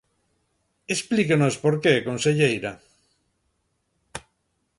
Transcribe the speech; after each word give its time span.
Explíquenos 0.95 1.55
por 1.63 1.75
que, 1.83 2.05
conselleira. 2.07 2.71